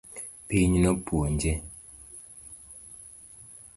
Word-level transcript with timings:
Piny 0.47 0.73
nopuonje 0.83 1.51